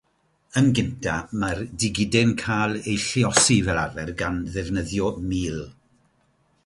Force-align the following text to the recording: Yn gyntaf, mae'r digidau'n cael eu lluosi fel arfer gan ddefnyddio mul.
Yn 0.59 0.69
gyntaf, 0.77 1.35
mae'r 1.43 1.59
digidau'n 1.83 2.33
cael 2.43 2.73
eu 2.79 2.97
lluosi 3.03 3.59
fel 3.67 3.83
arfer 3.83 4.11
gan 4.23 4.41
ddefnyddio 4.57 5.13
mul. 5.29 5.61